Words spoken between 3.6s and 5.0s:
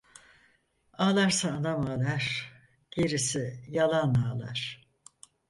yalan ağlar.